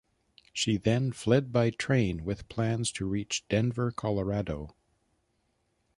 [0.51, 4.73] She then fled by train with plans to reach Denver, Colorado.